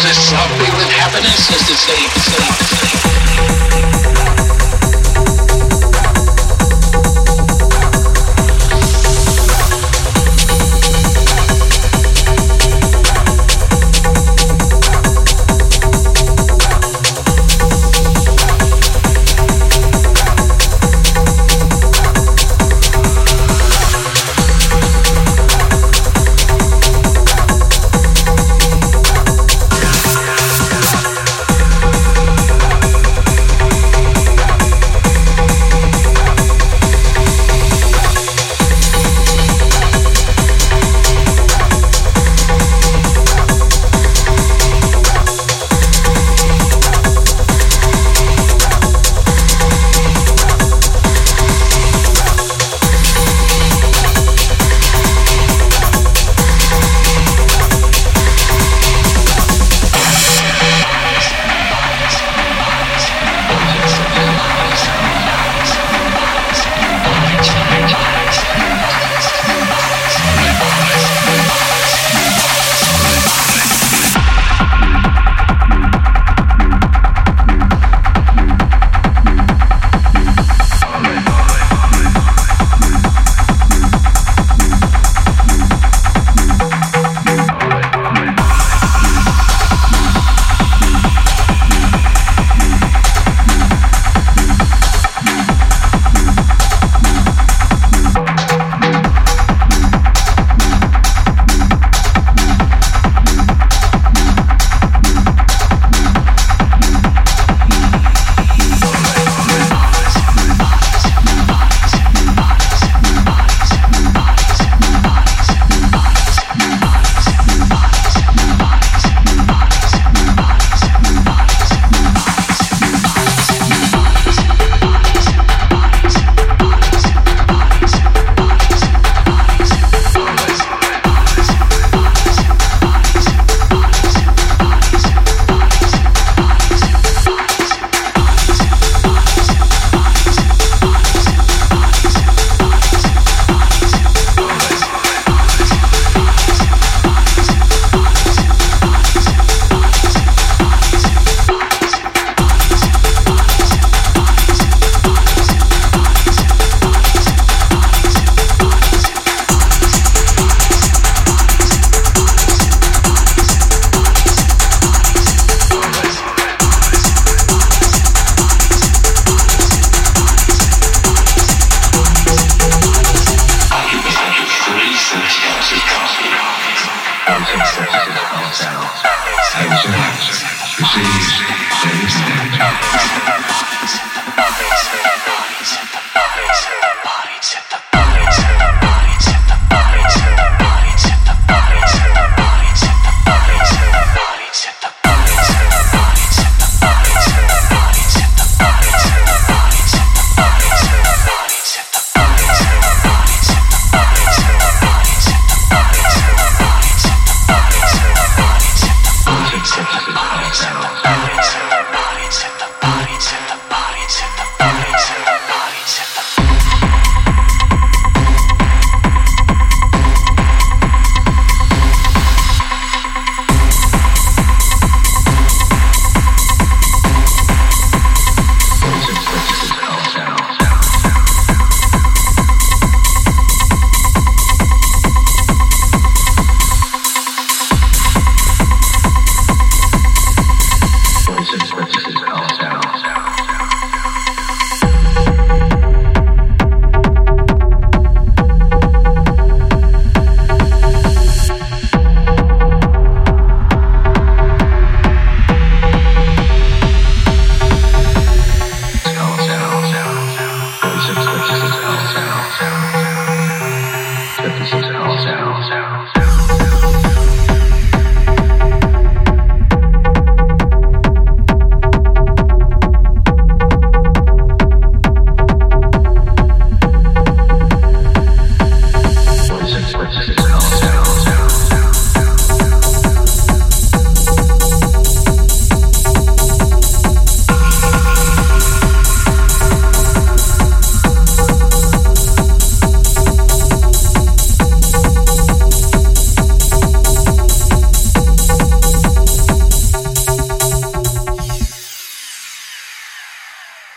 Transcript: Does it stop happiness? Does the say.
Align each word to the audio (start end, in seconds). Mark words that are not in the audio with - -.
Does 0.00 0.16
it 0.16 0.22
stop 0.22 0.48
happiness? 0.96 1.48
Does 1.48 1.68
the 1.68 1.74
say. 1.74 2.39